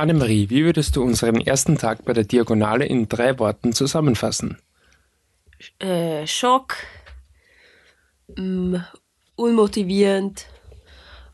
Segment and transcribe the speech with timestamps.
[0.00, 4.58] Annemarie, wie würdest du unseren ersten Tag bei der Diagonale in drei Worten zusammenfassen?
[5.78, 6.76] Äh, Schock,
[8.36, 8.84] mh, mm,
[9.36, 10.46] unmotivierend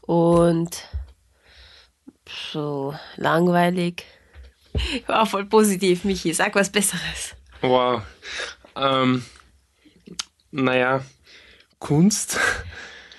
[0.02, 0.84] und
[2.52, 4.04] so langweilig.
[5.06, 6.34] War voll positiv, Michi.
[6.34, 7.34] Sag was Besseres.
[7.60, 8.02] Wow.
[8.74, 9.24] Ähm,
[10.50, 11.04] naja,
[11.78, 12.38] Kunst.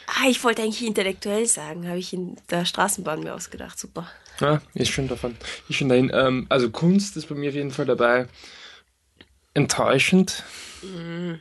[0.07, 3.79] Ah, ich wollte eigentlich intellektuell sagen, habe ich in der Straßenbahn mir ausgedacht.
[3.79, 4.07] Super.
[4.39, 5.35] Ja, ist schon davon.
[5.67, 6.11] Ist schon dahin.
[6.13, 8.27] Ähm, also Kunst ist bei mir auf jeden Fall dabei.
[9.53, 10.43] Enttäuschend.
[10.83, 11.39] Mhm.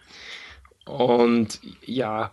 [0.86, 2.32] Und ja,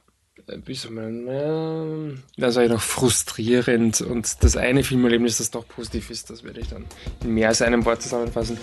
[0.66, 4.02] wie soll man, also noch frustrierend.
[4.02, 6.86] Und das eine Filmerlebnis, das doch positiv ist, das werde ich dann
[7.24, 8.58] in mehr als einem Wort zusammenfassen.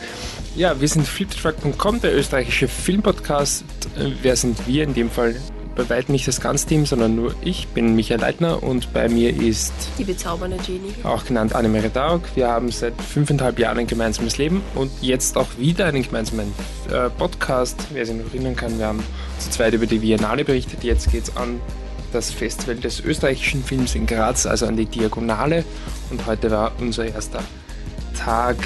[0.56, 3.64] Ja, wir sind fliptruck.com, der österreichische Filmpodcast.
[3.96, 4.84] Äh, wer sind wir?
[4.84, 5.36] In dem Fall
[5.80, 9.34] bei weitem nicht das ganze Team, sondern nur ich bin Michael Leitner und bei mir
[9.34, 12.20] ist die bezaubernde Genie, auch genannt Annemarie Daug.
[12.34, 16.52] Wir haben seit fünfeinhalb Jahren ein gemeinsames Leben und jetzt auch wieder einen gemeinsamen
[16.92, 17.80] äh, Podcast.
[17.92, 19.02] Wer sich noch erinnern kann, wir haben
[19.38, 20.84] zu zweit über die Biennale berichtet.
[20.84, 21.60] Jetzt geht es an
[22.12, 25.64] das Festival des österreichischen Films in Graz, also an die Diagonale.
[26.10, 27.42] Und heute war unser erster
[28.18, 28.56] Tag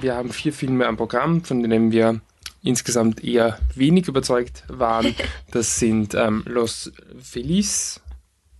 [0.00, 2.20] Wir haben vier Filme am Programm, von denen wir
[2.62, 5.14] insgesamt eher wenig überzeugt waren.
[5.52, 8.00] Das sind ähm, Los Feliz,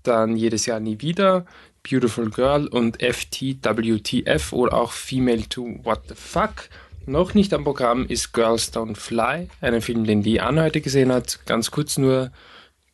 [0.03, 1.45] dann Jedes Jahr nie wieder,
[1.89, 6.69] Beautiful Girl und FTWTF oder auch Female to What the Fuck.
[7.05, 11.13] Noch nicht am Programm ist Girls Don't Fly, ein Film, den die Anna heute gesehen
[11.13, 11.41] hat.
[11.47, 12.31] Ganz kurz nur,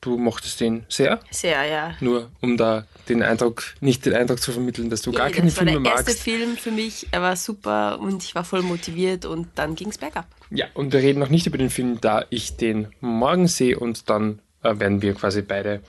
[0.02, 1.20] du mochtest den sehr?
[1.30, 1.94] Sehr, ja.
[2.00, 5.50] Nur um da den Eindruck, nicht den Eindruck zu vermitteln, dass du ja, gar keine
[5.50, 5.86] Filme magst.
[5.86, 9.24] Das war der erste Film für mich, er war super und ich war voll motiviert
[9.24, 10.26] und dann ging es bergab.
[10.50, 14.10] Ja, und wir reden noch nicht über den Film, da ich den morgen sehe und
[14.10, 15.80] dann äh, werden wir quasi beide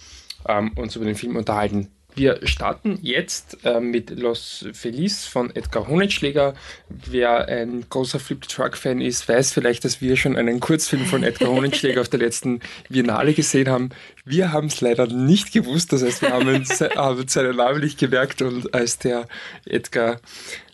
[0.47, 1.89] ähm, uns über den Film unterhalten.
[2.15, 6.53] Wir starten jetzt äh, mit Los Feliz von Edgar Honigschläger.
[6.89, 11.23] Wer ein großer Flip Truck Fan ist, weiß vielleicht, dass wir schon einen Kurzfilm von
[11.23, 13.89] Edgar Honigschläger auf der letzten Biennale gesehen haben.
[14.25, 17.97] Wir haben es leider nicht gewusst, das heißt, wir haben, uns, haben seinen Namen nicht
[17.97, 19.27] gemerkt und als der
[19.65, 20.19] Edgar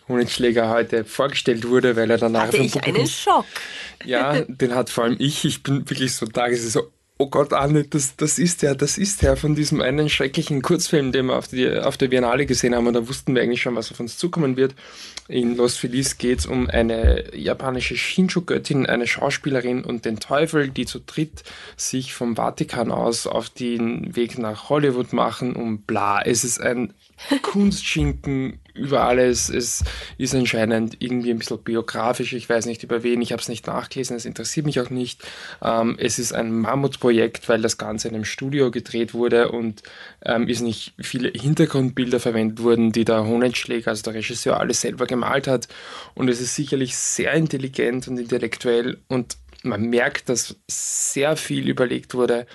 [0.09, 3.46] Honigschläger heute vorgestellt wurde, weil er danach Hatte ich einen Schock.
[4.03, 5.46] Ja, den hat vor allem ich.
[5.46, 6.91] Ich bin wirklich so da, es ist so
[7.22, 11.12] oh Gott, Anne, das, das ist der, das ist der von diesem einen schrecklichen Kurzfilm,
[11.12, 12.88] den wir auf, die, auf der Biennale gesehen haben.
[12.88, 14.74] Und da wussten wir eigentlich schon, was auf uns zukommen wird.
[15.28, 20.85] In Los Feliz geht es um eine japanische Shinshu-Göttin, eine Schauspielerin und den Teufel, die
[20.85, 21.44] zu dritt
[21.75, 26.22] sich vom Vatikan aus auf den Weg nach Hollywood machen und bla.
[26.22, 26.94] Es ist ein
[27.41, 29.50] Kunstschinken über alles.
[29.50, 29.84] Es
[30.18, 32.34] ist anscheinend irgendwie ein bisschen biografisch.
[32.34, 33.22] Ich weiß nicht über wen.
[33.22, 34.16] Ich habe es nicht nachgelesen.
[34.16, 35.24] Es interessiert mich auch nicht.
[35.62, 39.84] Ähm, es ist ein Mammutprojekt, weil das Ganze in einem Studio gedreht wurde und
[40.25, 45.06] ähm, ist nicht viele Hintergrundbilder verwendet wurden, die der Honenschläger, also der Regisseur, alles selber
[45.06, 45.68] gemalt hat.
[46.16, 52.13] Und es ist sicherlich sehr intelligent und intellektuell und man merkt, dass sehr viel überlegt
[52.13, 52.47] wurde,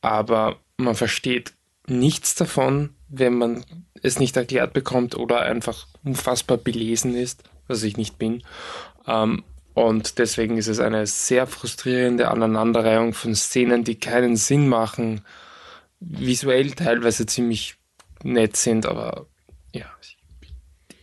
[0.00, 1.54] aber man versteht
[1.88, 3.64] nichts davon, wenn man
[4.02, 8.42] es nicht erklärt bekommt oder einfach unfassbar belesen ist, was ich nicht bin.
[9.06, 15.20] Ähm, und deswegen ist es eine sehr frustrierende Aneinanderreihung von Szenen, die keinen Sinn machen,
[16.00, 17.76] visuell teilweise ziemlich
[18.22, 19.26] nett sind, aber
[19.72, 19.86] ja,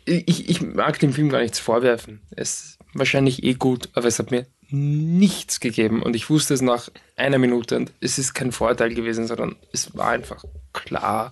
[0.05, 2.21] ich, ich mag dem Film gar nichts vorwerfen.
[2.31, 6.61] Es ist wahrscheinlich eh gut, aber es hat mir nichts gegeben und ich wusste es
[6.61, 10.43] nach einer Minute und es ist kein Vorteil gewesen, sondern es war einfach
[10.73, 11.31] klar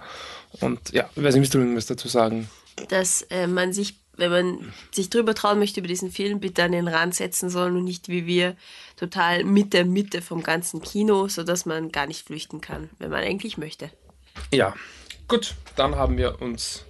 [0.59, 2.49] und ja, ich weiß nicht, willst du irgendwas dazu sagen?
[2.89, 6.73] Dass äh, man sich, wenn man sich drüber trauen möchte über diesen Film, bitte an
[6.73, 8.55] den Rand setzen soll und nicht wie wir
[8.97, 13.23] total mit der Mitte vom ganzen Kino, sodass man gar nicht flüchten kann, wenn man
[13.23, 13.89] eigentlich möchte.
[14.51, 14.73] Ja,
[15.27, 16.85] gut, dann haben wir uns,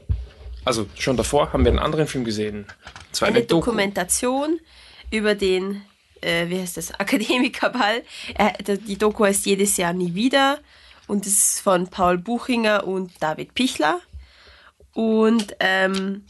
[0.65, 2.65] also schon davor haben wir einen anderen Film gesehen.
[3.11, 4.59] Zwar eine, eine Dokumentation
[5.11, 5.81] über den,
[6.21, 8.03] äh, wie heißt das, Akademikerball.
[8.35, 10.59] Äh, die Doku heißt jedes Jahr nie wieder
[11.11, 13.99] und es ist von Paul Buchinger und David Pichler.
[14.93, 16.23] Und ähm,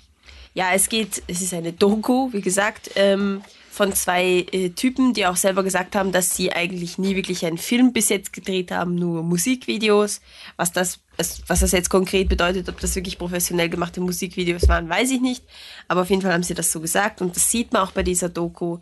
[0.55, 5.27] ja, es geht, es ist eine Doku, wie gesagt, ähm, von zwei äh, Typen, die
[5.27, 8.95] auch selber gesagt haben, dass sie eigentlich nie wirklich einen Film bis jetzt gedreht haben,
[8.95, 10.19] nur Musikvideos.
[10.57, 15.11] Was das, was das jetzt konkret bedeutet, ob das wirklich professionell gemachte Musikvideos waren, weiß
[15.11, 15.43] ich nicht.
[15.87, 18.01] Aber auf jeden Fall haben sie das so gesagt und das sieht man auch bei
[18.01, 18.79] dieser Doku,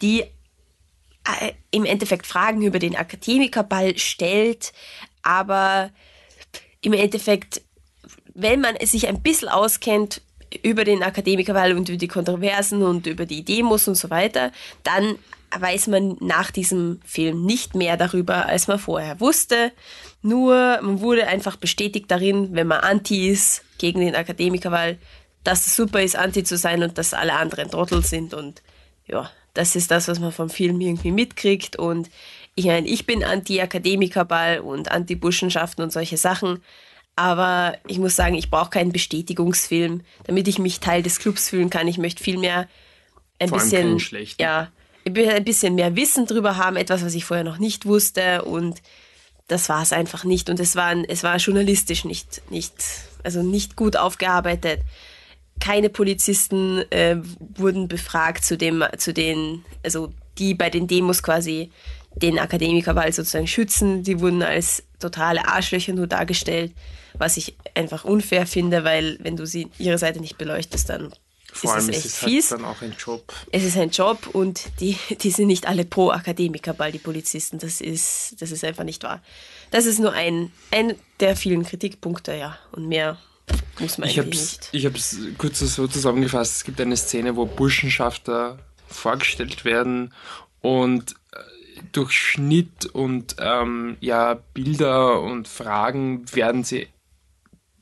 [0.00, 0.22] die
[1.24, 4.72] äh, im Endeffekt Fragen über den Akademikerball stellt,
[5.22, 5.90] aber
[6.80, 7.62] im Endeffekt,
[8.34, 10.20] wenn man sich ein bisschen auskennt
[10.62, 14.52] über den Akademikerwahl und über die Kontroversen und über die Demos und so weiter,
[14.82, 15.16] dann
[15.58, 19.72] weiß man nach diesem Film nicht mehr darüber, als man vorher wusste.
[20.22, 24.98] Nur man wurde einfach bestätigt darin, wenn man anti ist gegen den Akademikerwahl,
[25.44, 28.32] dass es super ist, anti zu sein und dass alle anderen Trottel sind.
[28.34, 28.62] Und
[29.06, 31.76] ja, das ist das, was man vom Film irgendwie mitkriegt.
[31.76, 32.08] Und
[32.54, 36.62] ich meine, ich bin anti-Akademikerball und anti-Burschenschaften und solche Sachen.
[37.16, 41.70] Aber ich muss sagen, ich brauche keinen Bestätigungsfilm, damit ich mich Teil des Clubs fühlen
[41.70, 41.88] kann.
[41.88, 42.68] Ich möchte vielmehr
[43.38, 43.98] ein Vor bisschen,
[44.38, 44.70] ja,
[45.04, 48.44] ein bisschen mehr Wissen drüber haben, etwas, was ich vorher noch nicht wusste.
[48.44, 48.80] Und
[49.48, 50.48] das war es einfach nicht.
[50.48, 52.74] Und es war, es war journalistisch nicht, nicht,
[53.22, 54.80] also nicht gut aufgearbeitet.
[55.60, 61.70] Keine Polizisten äh, wurden befragt zu dem, zu den, also die bei den Demos quasi
[62.16, 64.02] den Akademikerwahl sozusagen schützen.
[64.02, 66.72] Die wurden als totale Arschlöcher nur dargestellt,
[67.18, 71.12] was ich einfach unfair finde, weil wenn du sie ihre Seite nicht beleuchtest, dann
[71.52, 73.32] vor allem ist es, ist es halt dann auch ein Job.
[73.52, 77.58] Es ist ein Job und die, die sind nicht alle pro Akademikerball, die Polizisten.
[77.58, 79.22] Das ist, das ist einfach nicht wahr.
[79.70, 82.58] Das ist nur ein, ein der vielen Kritikpunkte, ja.
[82.72, 83.18] Und mehr
[83.78, 84.68] muss man ich eigentlich nicht.
[84.72, 86.56] Ich habe es kurz so zusammengefasst.
[86.56, 90.14] Es gibt eine Szene, wo Burschenschafter vorgestellt werden
[90.62, 91.36] und äh,
[91.92, 96.88] durch Schnitt und ähm, ja, Bilder und Fragen werden sie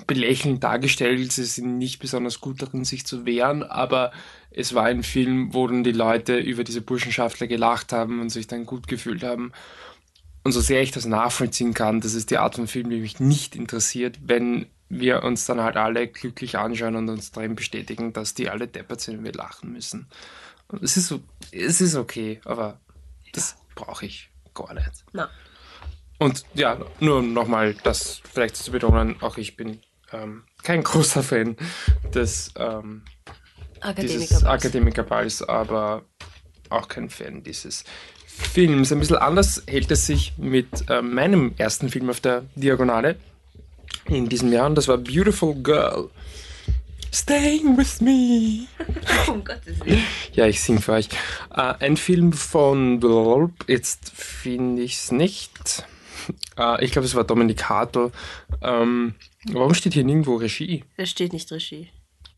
[0.07, 1.33] belächelnd dargestellt.
[1.33, 4.13] Sie sind nicht besonders gut darin, sich zu wehren, aber
[4.51, 8.47] es war ein Film, wo dann die Leute über diese Burschenschaftler gelacht haben und sich
[8.47, 9.53] dann gut gefühlt haben.
[10.43, 13.21] Und so sehr ich das nachvollziehen kann, das ist die Art von Film, die mich
[13.21, 18.35] nicht interessiert, wenn wir uns dann halt alle glücklich anschauen und uns darin bestätigen, dass
[18.35, 20.09] die alle deppert sind und wir lachen müssen.
[20.83, 21.15] Es ist,
[21.53, 22.81] es ist okay, aber
[23.33, 25.05] das brauche ich gar nicht.
[25.13, 25.31] Na.
[26.19, 29.81] Und ja, nur nochmal das vielleicht zu betonen, auch ich bin
[30.13, 31.57] ähm, kein großer Fan
[32.15, 33.03] des ähm,
[33.81, 34.45] Akademikerballs.
[34.45, 36.03] Akademikerballs, aber
[36.69, 37.85] auch kein Fan dieses
[38.27, 38.93] Films.
[38.93, 43.17] Ein bisschen anders hält es sich mit äh, meinem ersten Film auf der Diagonale
[44.07, 46.11] in diesem Jahr und das war Beautiful Girl.
[47.13, 48.67] Staying with me.
[49.29, 50.03] um Gottes Willen.
[50.33, 51.09] Ja, ich sing für euch.
[51.55, 55.85] Äh, ein Film von, jetzt finde ich es nicht.
[56.57, 58.13] Äh, ich glaube, es war Dominik Hartl.
[58.63, 59.15] Ähm,
[59.53, 60.85] warum steht hier nirgendwo Regie?
[60.97, 61.89] Da steht nicht Regie.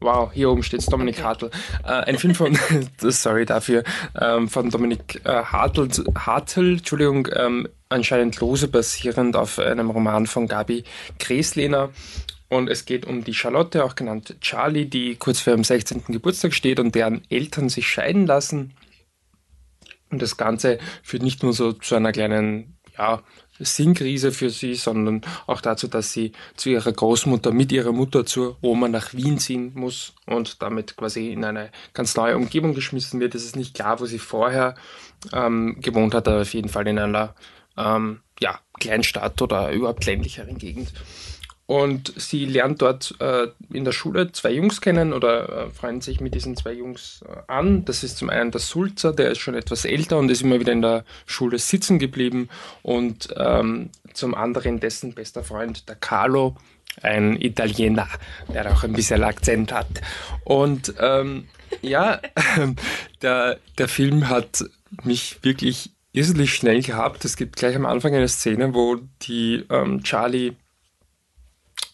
[0.00, 1.24] Wow, hier oben steht es Dominik okay.
[1.24, 1.50] Hartl.
[1.84, 2.58] Äh, ein Film von,
[2.98, 3.84] sorry dafür,
[4.20, 10.48] ähm, von Dominik äh, Hartl, Hartl, Entschuldigung, ähm, anscheinend lose basierend auf einem Roman von
[10.48, 10.84] Gabi
[11.18, 11.90] Kreslehner.
[12.52, 16.04] Und es geht um die Charlotte, auch genannt Charlie, die kurz vor ihrem 16.
[16.08, 18.74] Geburtstag steht und deren Eltern sich scheiden lassen.
[20.10, 23.22] Und das Ganze führt nicht nur so zu einer kleinen ja,
[23.58, 28.58] Sinnkrise für sie, sondern auch dazu, dass sie zu ihrer Großmutter mit ihrer Mutter zur
[28.60, 33.34] Oma nach Wien ziehen muss und damit quasi in eine ganz neue Umgebung geschmissen wird.
[33.34, 34.74] Es ist nicht klar, wo sie vorher
[35.32, 37.34] ähm, gewohnt hat, aber auf jeden Fall in einer
[37.78, 40.92] ähm, ja, Kleinstadt oder überhaupt ländlicheren Gegend.
[41.72, 46.20] Und sie lernt dort äh, in der Schule zwei Jungs kennen oder äh, freundet sich
[46.20, 47.86] mit diesen zwei Jungs äh, an.
[47.86, 50.72] Das ist zum einen der Sulzer, der ist schon etwas älter und ist immer wieder
[50.72, 52.50] in der Schule sitzen geblieben.
[52.82, 56.56] Und ähm, zum anderen dessen bester Freund, der Carlo,
[57.00, 58.08] ein Italiener,
[58.52, 60.02] der auch ein bisschen Akzent hat.
[60.44, 61.48] Und ähm,
[61.80, 62.20] ja,
[63.22, 64.62] der, der Film hat
[65.04, 67.24] mich wirklich irrsinnig schnell gehabt.
[67.24, 70.52] Es gibt gleich am Anfang eine Szene, wo die ähm, Charlie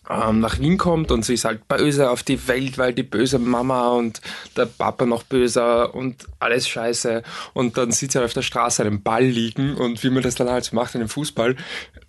[0.08, 3.38] ähm, nach Wien kommt und sie ist halt böse auf die Welt, weil die böse
[3.38, 4.20] Mama und
[4.56, 7.22] der Papa noch böser und alles scheiße.
[7.52, 10.34] Und dann sieht sie halt auf der Straße einen Ball liegen und wie man das
[10.34, 11.56] dann halt so macht in dem Fußball,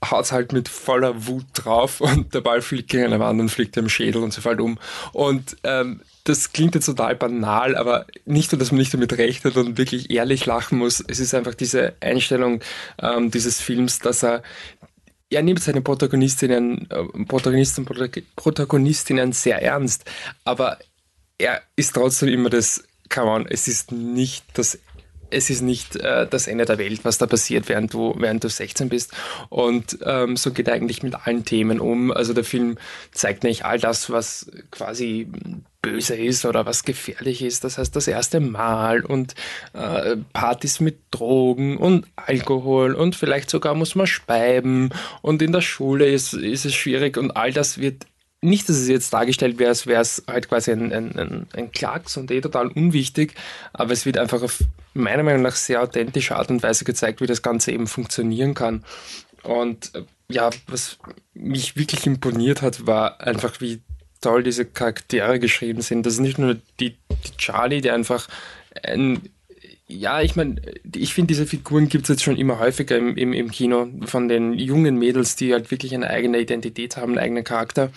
[0.10, 3.76] haut halt mit voller Wut drauf und der Ball fliegt gegen eine Wand und fliegt
[3.78, 4.80] im Schädel und sie fällt um.
[5.12, 9.58] Und ähm, das klingt jetzt total banal, aber nicht nur, dass man nicht damit rechnet
[9.58, 11.04] und wirklich ehrlich lachen muss.
[11.06, 12.62] Es ist einfach diese Einstellung
[13.02, 14.44] ähm, dieses Films, dass er
[15.30, 17.86] er nimmt seine Protagonistinnen, äh, Protagonisten
[18.36, 20.06] Protagonistinnen sehr ernst,
[20.44, 20.80] aber
[21.38, 24.80] er ist trotzdem immer das, come on, es ist nicht das
[25.32, 28.50] es ist nicht äh, das Ende der Welt, was da passiert, während du, während du
[28.50, 29.14] 16 bist.
[29.50, 32.12] Und ähm, so geht er eigentlich mit allen Themen um.
[32.12, 32.78] Also der Film
[33.12, 35.28] zeigt nicht all das, was quasi
[35.82, 37.64] böse ist oder was gefährlich ist.
[37.64, 39.36] Das heißt, das erste Mal und
[39.74, 44.90] äh, Partys mit Drogen und Alkohol und vielleicht sogar muss man speiben
[45.22, 48.06] und in der Schule ist, ist es schwierig und all das wird
[48.42, 51.72] nicht, dass es jetzt dargestellt wäre, als wäre es halt quasi ein, ein, ein, ein
[51.72, 53.36] Klacks und eh total unwichtig,
[53.74, 54.60] aber es wird einfach auf
[54.94, 58.86] meiner Meinung nach sehr authentische Art und Weise gezeigt, wie das Ganze eben funktionieren kann.
[59.44, 61.00] Und äh, ja, was
[61.34, 63.82] mich wirklich imponiert hat, war einfach, wie
[64.22, 66.06] toll diese Charaktere geschrieben sind.
[66.06, 68.28] Das ist nicht nur die, die Charlie, die einfach
[68.84, 69.30] ein
[69.92, 70.62] ja, ich meine,
[70.96, 74.28] ich finde, diese Figuren gibt es jetzt schon immer häufiger im, im, im Kino von
[74.28, 77.92] den jungen Mädels, die halt wirklich eine eigene Identität haben, einen eigenen Charakter.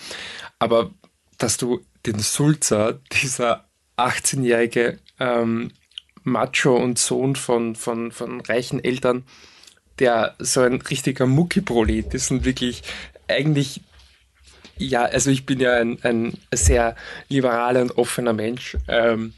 [0.59, 0.91] Aber
[1.37, 3.67] dass du den Sulzer, dieser
[3.99, 5.71] 18-jährige ähm,
[6.25, 9.25] Macho und Sohn von, von, von reichen Eltern,
[9.99, 12.83] der so ein richtiger Muckiprolet ist und wirklich
[13.29, 13.83] eigentlich
[14.83, 16.97] ja, also ich bin ja ein, ein sehr
[17.29, 18.77] liberaler und offener Mensch.
[18.89, 19.33] Ähm,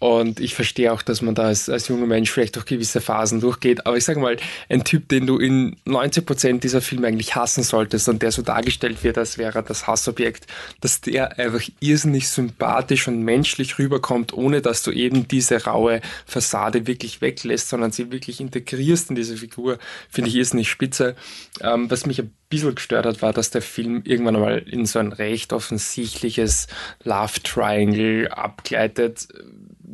[0.00, 3.40] und ich verstehe auch, dass man da als, als junger Mensch vielleicht durch gewisse Phasen
[3.40, 3.86] durchgeht.
[3.86, 4.36] Aber ich sage mal,
[4.68, 8.42] ein Typ, den du in 90 Prozent dieser Filme eigentlich hassen solltest und der so
[8.42, 10.46] dargestellt wird, als wäre das Hassobjekt,
[10.80, 16.86] dass der einfach irrsinnig sympathisch und menschlich rüberkommt, ohne dass du eben diese raue Fassade
[16.86, 19.78] wirklich weglässt, sondern sie wirklich integrierst in diese Figur,
[20.08, 21.16] finde ich irrsinnig spitze.
[21.60, 25.00] Ähm, was mich ein bisschen gestört hat, war, dass der Film irgendwann einmal in so
[25.00, 26.68] ein recht offensichtliches
[27.02, 29.28] Love Triangle abgleitet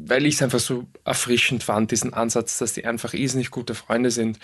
[0.06, 4.11] weil ich es einfach so erfrischend fand, diesen Ansatz, dass die einfach irrsinnig gute Freunde
[4.11, 4.38] sind.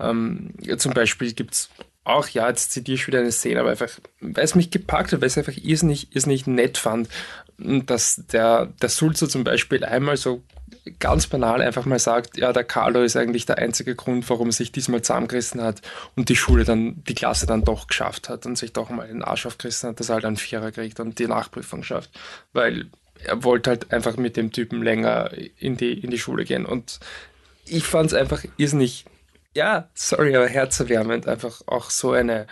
[0.00, 1.70] Ähm, zum Beispiel gibt es
[2.04, 3.90] auch, ja, jetzt zitiere ich wieder eine Szene, aber einfach,
[4.20, 7.08] weil es mich gepackt hat, weil es einfach irrsinnig, irrsinnig nett fand,
[7.58, 10.42] dass der, der Sulzer zum Beispiel einmal so
[10.98, 14.52] ganz banal einfach mal sagt, ja, der Carlo ist eigentlich der einzige Grund, warum er
[14.52, 15.80] sich diesmal zusammengerissen hat
[16.14, 19.22] und die Schule dann, die Klasse dann doch geschafft hat und sich doch mal den
[19.22, 22.10] Arsch aufgerissen hat, dass er halt einen Vierer kriegt und die Nachprüfung schafft.
[22.52, 22.90] Weil
[23.22, 26.66] er wollte halt einfach mit dem Typen länger in die, in die Schule gehen.
[26.66, 27.00] Und
[27.66, 29.04] ich fand es einfach irrsinnig,
[29.54, 32.46] ja, sorry, aber herzerwärmend, einfach auch so eine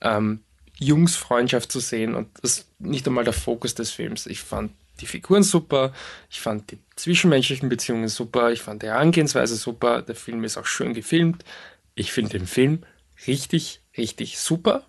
[0.00, 0.40] ähm,
[0.78, 2.14] Jungsfreundschaft zu sehen.
[2.14, 4.26] Und das ist nicht einmal der Fokus des Films.
[4.26, 5.92] Ich fand die Figuren super,
[6.30, 10.66] ich fand die zwischenmenschlichen Beziehungen super, ich fand die Herangehensweise super, der Film ist auch
[10.66, 11.44] schön gefilmt.
[11.94, 12.82] Ich finde den Film
[13.26, 14.86] richtig, richtig super.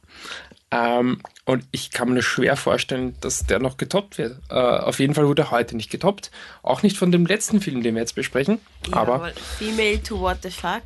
[0.69, 4.37] Ähm, und ich kann mir schwer vorstellen, dass der noch getoppt wird.
[4.49, 6.29] Äh, auf jeden Fall wurde er heute nicht getoppt.
[6.61, 8.59] Auch nicht von dem letzten Film, den wir jetzt besprechen.
[8.89, 10.83] Ja, aber Female to What the Fuck.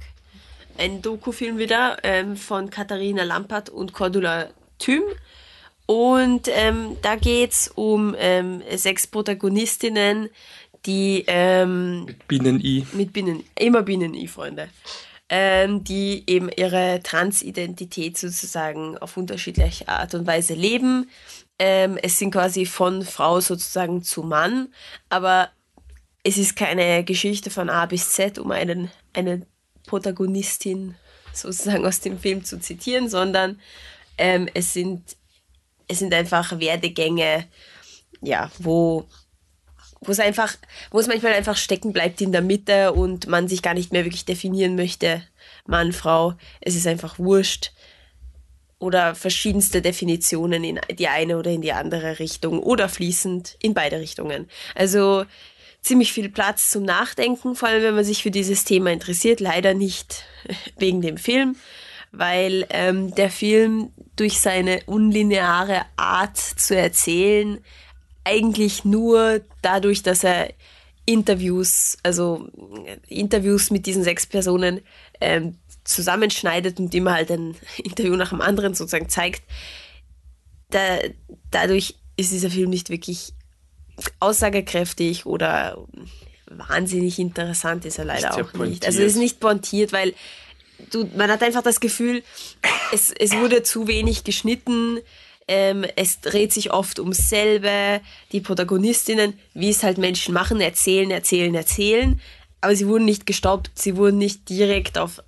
[0.77, 5.03] Ein Doku-Film wieder ähm, von Katharina Lampert und Cordula Thüm.
[5.87, 10.29] Und ähm, da geht es um ähm, sechs Protagonistinnen,
[10.85, 11.25] die.
[11.27, 12.85] Ähm, mit Binnen-I.
[12.93, 14.69] Mit Binnen, immer Binnen-I, Freunde
[15.33, 21.09] ähm, die eben ihre Transidentität sozusagen auf unterschiedliche Art und Weise leben.
[21.57, 24.73] Ähm, es sind quasi von Frau sozusagen zu Mann,
[25.07, 25.49] aber
[26.23, 29.47] es ist keine Geschichte von A bis Z, um einen, eine
[29.87, 30.95] Protagonistin
[31.33, 33.61] sozusagen aus dem Film zu zitieren, sondern
[34.17, 35.15] ähm, es, sind,
[35.87, 37.47] es sind einfach Werdegänge,
[38.21, 39.07] ja, wo
[40.01, 40.55] wo es einfach,
[40.89, 44.03] wo es manchmal einfach stecken bleibt in der Mitte und man sich gar nicht mehr
[44.03, 45.23] wirklich definieren möchte,
[45.67, 47.71] Mann, Frau, es ist einfach wurscht.
[48.79, 53.99] Oder verschiedenste Definitionen in die eine oder in die andere Richtung oder fließend in beide
[53.99, 54.49] Richtungen.
[54.73, 55.25] Also
[55.81, 59.39] ziemlich viel Platz zum Nachdenken, vor allem wenn man sich für dieses Thema interessiert.
[59.39, 60.23] Leider nicht
[60.79, 61.57] wegen dem Film,
[62.11, 67.63] weil ähm, der Film durch seine unlineare Art zu erzählen
[68.23, 70.53] eigentlich nur dadurch, dass er
[71.05, 72.47] Interviews, also
[73.07, 74.81] Interviews mit diesen sechs Personen
[75.19, 79.43] ähm, zusammenschneidet und immer halt ein Interview nach dem anderen sozusagen zeigt.
[80.69, 80.99] Da,
[81.49, 83.33] dadurch ist dieser Film nicht wirklich
[84.19, 85.85] aussagekräftig oder
[86.45, 88.85] wahnsinnig interessant ist er leider auch nicht.
[88.85, 90.13] Also es ist nicht pointiert, weil
[90.91, 92.23] du, man hat einfach das Gefühl,
[92.91, 94.99] es, es wurde zu wenig geschnitten,
[95.51, 97.99] ähm, es dreht sich oft ums selbe.
[98.31, 102.21] Die Protagonistinnen, wie es halt Menschen machen, erzählen, erzählen, erzählen.
[102.61, 105.21] Aber sie wurden nicht gestoppt, sie wurden nicht direkt auf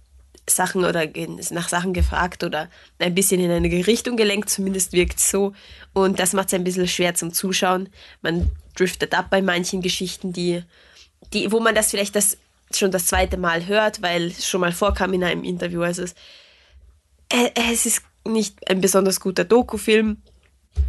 [0.50, 1.06] Sachen oder
[1.52, 5.54] nach Sachen gefragt oder ein bisschen in eine Richtung gelenkt, zumindest wirkt so.
[5.92, 7.90] Und das macht es ein bisschen schwer zum Zuschauen.
[8.22, 10.64] Man driftet ab bei manchen Geschichten, die,
[11.34, 12.38] die, wo man das vielleicht das
[12.72, 15.82] schon das zweite Mal hört, weil es schon mal vorkam in einem Interview.
[15.82, 16.16] Also es,
[17.30, 20.18] äh, es ist nicht ein besonders guter Dokufilm,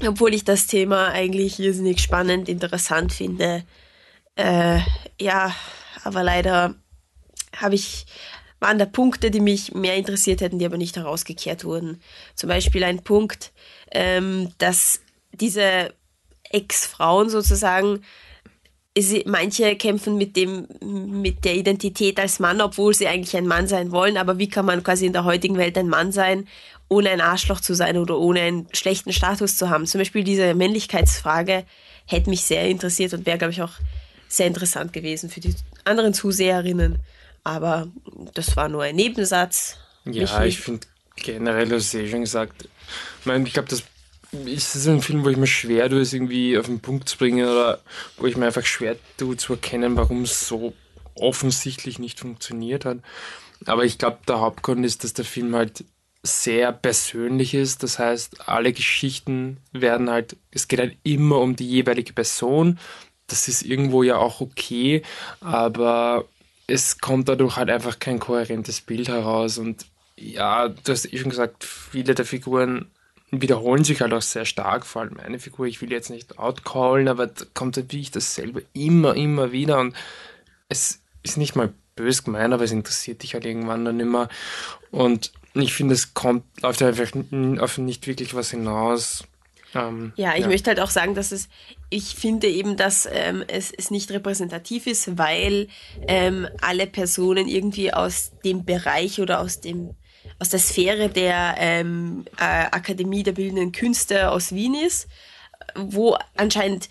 [0.07, 3.65] obwohl ich das Thema eigentlich irrsinnig spannend, interessant finde.
[4.37, 4.81] Äh,
[5.21, 5.55] ja,
[6.03, 6.75] aber leider
[7.57, 8.07] habe ich
[8.61, 12.01] waren da Punkte, die mich mehr interessiert hätten, die aber nicht herausgekehrt wurden.
[12.35, 13.53] Zum Beispiel ein Punkt,
[13.93, 15.01] ähm, dass
[15.33, 15.93] diese
[16.51, 18.01] Ex-Frauen sozusagen
[19.27, 23.91] manche kämpfen mit dem, mit der Identität als Mann, obwohl sie eigentlich ein Mann sein
[23.91, 24.17] wollen.
[24.17, 26.47] Aber wie kann man quasi in der heutigen Welt ein Mann sein,
[26.89, 29.87] ohne ein Arschloch zu sein oder ohne einen schlechten Status zu haben?
[29.87, 31.65] Zum Beispiel diese Männlichkeitsfrage
[32.07, 33.73] hätte mich sehr interessiert und wäre, glaube ich, auch
[34.29, 37.01] sehr interessant gewesen für die anderen Zuseherinnen.
[37.43, 37.89] Aber
[38.35, 39.77] das war nur ein Nebensatz.
[40.05, 40.87] Ja, ich finde
[41.17, 42.69] generell, du hast ja schon gesagt,
[43.21, 43.83] ich, mein, ich glaube, das
[44.47, 47.19] ist das ein Film, wo ich mir schwer tue, es irgendwie auf den Punkt zu
[47.19, 47.81] bringen oder
[48.17, 50.75] wo ich mir einfach schwer tue zu erkennen, warum es so
[51.15, 52.99] offensichtlich nicht funktioniert hat.
[53.67, 55.85] Aber ich glaube, der Hauptgrund ist, dass der Film halt
[56.23, 57.83] sehr persönlich ist.
[57.83, 62.79] Das heißt, alle Geschichten werden halt, es geht halt immer um die jeweilige Person.
[63.27, 65.03] Das ist irgendwo ja auch okay,
[65.41, 66.25] aber
[66.67, 69.59] es kommt dadurch halt einfach kein kohärentes Bild heraus.
[69.59, 69.87] Und
[70.17, 72.91] ja, du hast eh schon gesagt, viele der Figuren
[73.41, 77.09] wiederholen sich halt auch sehr stark, vor allem eine Figur, ich will jetzt nicht outcallen,
[77.09, 79.95] aber da kommt halt wirklich dasselbe immer, immer wieder und
[80.69, 84.29] es ist nicht mal bös gemeint, aber es interessiert dich halt irgendwann dann immer
[84.91, 87.13] und ich finde, es kommt, läuft einfach
[87.61, 89.25] auf nicht wirklich was hinaus.
[89.75, 90.49] Ähm, ja, ich ja.
[90.49, 91.49] möchte halt auch sagen, dass es,
[91.91, 95.69] ich finde eben, dass ähm, es, es nicht repräsentativ ist, weil
[96.07, 99.95] ähm, alle Personen irgendwie aus dem Bereich oder aus dem
[100.39, 105.09] aus der Sphäre der ähm, äh, Akademie der Bildenden Künste aus Wien ist,
[105.75, 106.89] wo anscheinend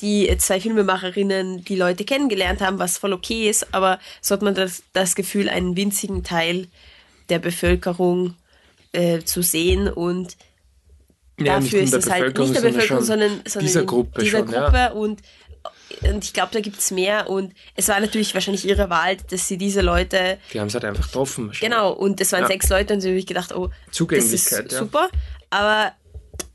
[0.00, 4.54] die zwei Filmemacherinnen die Leute kennengelernt haben, was voll okay ist, aber so hat man
[4.54, 6.68] das, das Gefühl, einen winzigen Teil
[7.28, 8.34] der Bevölkerung
[8.92, 10.36] äh, zu sehen und
[11.38, 14.76] ja, dafür ist es halt nicht der Bevölkerung, sondern, sondern dieser Gruppe, dieser schon, Gruppe
[14.76, 14.92] ja.
[14.92, 15.20] und
[16.02, 19.48] und ich glaube, da gibt es mehr und es war natürlich wahrscheinlich ihre Wahl, dass
[19.48, 20.38] sie diese Leute.
[20.52, 21.52] Die haben es halt einfach getroffen.
[21.60, 22.48] Genau, und es waren ja.
[22.48, 25.08] sechs Leute und sie habe ich gedacht, oh, das ist super.
[25.50, 25.92] Aber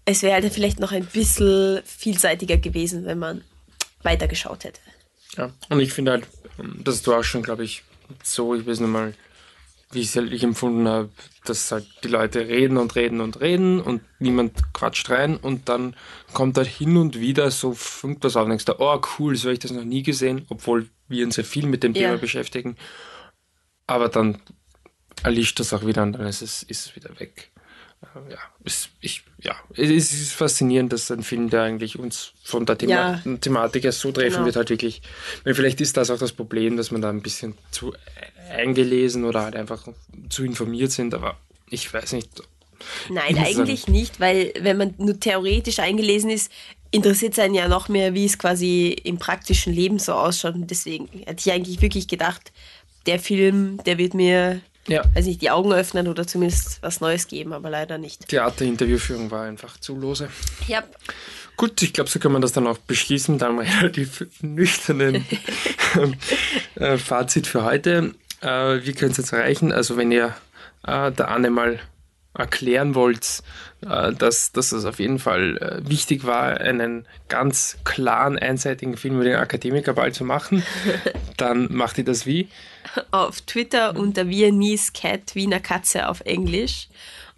[0.05, 3.43] es wäre halt vielleicht noch ein bisschen vielseitiger gewesen, wenn man
[4.03, 4.81] weitergeschaut hätte.
[5.37, 6.27] Ja, und ich finde halt,
[6.83, 7.83] das du auch schon, glaube ich,
[8.23, 9.13] so, ich weiß nicht mal,
[9.91, 11.09] wie ich es halt empfunden habe,
[11.45, 15.95] dass halt die Leute reden und reden und reden und niemand quatscht rein und dann
[16.33, 19.53] kommt halt hin und wieder so irgendwas auf und denkst da, oh cool, so habe
[19.53, 22.17] ich das noch nie gesehen, obwohl wir uns ja viel mit dem Thema ja.
[22.17, 22.77] beschäftigen.
[23.87, 24.41] Aber dann
[25.23, 27.50] erlischt das auch wieder und dann ist es, ist es wieder weg.
[28.29, 32.77] Ja, es, ich, ja, es ist faszinierend, dass ein Film, der eigentlich uns von der
[32.77, 33.37] Thema ja.
[33.37, 34.45] Thematik erst so treffen genau.
[34.45, 35.01] wird, halt wirklich.
[35.45, 37.93] Vielleicht ist das auch das Problem, dass man da ein bisschen zu
[38.49, 39.87] eingelesen oder halt einfach
[40.29, 41.37] zu informiert sind, aber
[41.69, 42.41] ich weiß nicht.
[43.09, 46.51] Nein, eigentlich nicht, weil wenn man nur theoretisch eingelesen ist,
[46.91, 50.55] interessiert es einen ja noch mehr, wie es quasi im praktischen Leben so ausschaut.
[50.55, 52.51] Und deswegen hätte ich eigentlich wirklich gedacht,
[53.05, 55.03] der Film, der wird mir, ja.
[55.13, 58.27] weiß nicht, die Augen öffnen oder zumindest was Neues geben, aber leider nicht.
[58.27, 60.29] Theaterinterviewführung war einfach zu lose.
[60.67, 60.83] Ja.
[61.57, 65.25] Gut, ich glaube, so kann man das dann auch beschließen, dann relativ nüchternen
[66.75, 68.15] äh, Fazit für heute.
[68.41, 69.71] Äh, wie könnt ihr es erreichen?
[69.71, 70.35] Also wenn ihr
[70.87, 71.79] äh, der Anne mal
[72.33, 73.43] erklären wollt,
[73.81, 79.25] äh, dass, dass es auf jeden Fall wichtig war, einen ganz klaren, einseitigen Film über
[79.25, 80.63] den Akademikerball zu machen,
[81.37, 82.47] dann macht ihr das wie?
[83.11, 86.87] Auf Twitter unter Viennese Cat, Wiener Katze auf Englisch.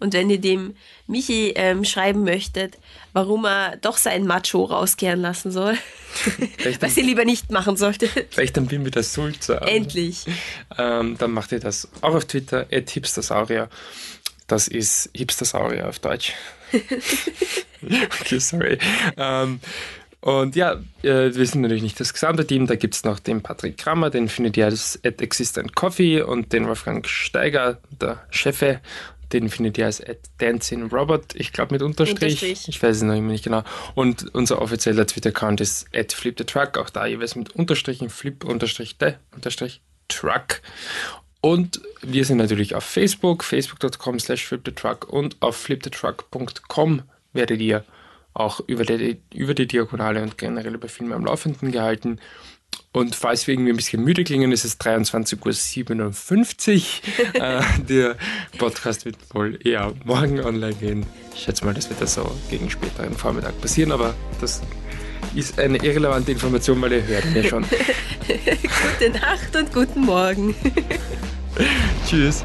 [0.00, 0.74] Und wenn ihr dem
[1.06, 2.78] Michi ähm, schreiben möchtet,
[3.12, 5.78] warum er doch seinen Macho rauskehren lassen soll,
[6.80, 8.10] was ihr lieber nicht machen solltet.
[8.30, 9.62] Vielleicht dann bin wir das Sulzer.
[9.66, 10.24] Endlich.
[10.76, 13.68] Ähm, dann macht ihr das auch auf Twitter, at hipstersaurier.
[14.46, 16.34] Das ist Hipstersaurier auf Deutsch.
[18.20, 18.78] okay, sorry.
[19.16, 19.60] Ähm,
[20.24, 22.66] und ja, äh, wir sind natürlich nicht das gesamte Team.
[22.66, 26.54] Da gibt es noch den Patrick Krammer, den findet ihr als at Existent Coffee und
[26.54, 28.80] den Wolfgang Steiger, der Chefe,
[29.34, 30.02] den findet ihr als
[30.38, 32.42] Dancing Robot, ich glaube mit Unterstrich.
[32.42, 32.68] Unterstrich.
[32.68, 33.64] Ich weiß es noch immer nicht genau.
[33.94, 38.44] Und unser offizieller Twitter-Account ist at Flip the Truck, auch da jeweils mit Unterstrichen, Flip
[38.44, 40.62] Unterstrich the Unterstrich Truck.
[41.42, 47.02] Und wir sind natürlich auf Facebook, facebook.com slash flipthetruck und auf flipthetruck.com
[47.34, 47.84] werdet ihr
[48.34, 52.18] auch über die, über die Diagonale und generell über Filme am Laufenden gehalten.
[52.92, 56.82] Und falls wir irgendwie ein bisschen müde klingen, ist es 23.57
[57.34, 57.34] Uhr.
[57.40, 58.16] äh, der
[58.58, 61.06] Podcast wird wohl eher morgen online gehen.
[61.34, 64.62] Ich schätze mal, das wird das so gegen späteren Vormittag passieren, aber das
[65.34, 67.64] ist eine irrelevante Information, weil ihr hört mir schon.
[68.26, 70.54] Gute Nacht und guten Morgen.
[72.08, 72.44] Tschüss.